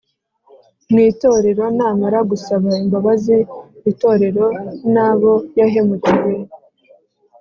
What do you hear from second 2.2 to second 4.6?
gusaba imbabazi itorero